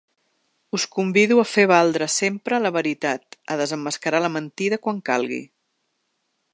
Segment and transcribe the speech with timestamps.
[0.77, 5.43] Us convido a fer valdre sempre la veritat, a desemmascarar la mentida quan calgui.